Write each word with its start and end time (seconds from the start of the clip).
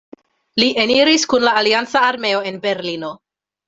Li 0.63 0.69
eniris 0.85 1.27
kun 1.35 1.47
la 1.51 1.55
alianca 1.63 2.05
armeo 2.09 2.43
en 2.53 2.63
Berlino. 2.69 3.17